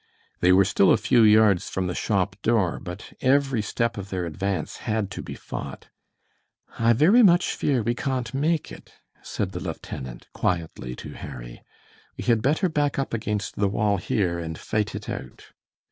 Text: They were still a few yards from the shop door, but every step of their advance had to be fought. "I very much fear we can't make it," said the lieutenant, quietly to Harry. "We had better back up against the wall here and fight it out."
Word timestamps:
They 0.39 0.51
were 0.51 0.65
still 0.65 0.91
a 0.91 0.97
few 0.97 1.21
yards 1.21 1.69
from 1.69 1.85
the 1.85 1.93
shop 1.93 2.35
door, 2.41 2.79
but 2.81 3.13
every 3.21 3.61
step 3.61 3.99
of 3.99 4.09
their 4.09 4.25
advance 4.25 4.77
had 4.77 5.11
to 5.11 5.21
be 5.21 5.35
fought. 5.35 5.89
"I 6.79 6.93
very 6.93 7.21
much 7.21 7.53
fear 7.55 7.83
we 7.83 7.93
can't 7.93 8.33
make 8.33 8.71
it," 8.71 8.93
said 9.21 9.51
the 9.51 9.59
lieutenant, 9.59 10.25
quietly 10.33 10.95
to 10.95 11.13
Harry. 11.13 11.61
"We 12.17 12.23
had 12.23 12.41
better 12.41 12.67
back 12.67 12.97
up 12.97 13.13
against 13.13 13.57
the 13.57 13.69
wall 13.69 13.97
here 13.97 14.39
and 14.39 14.57
fight 14.57 14.95
it 14.95 15.07
out." 15.07 15.49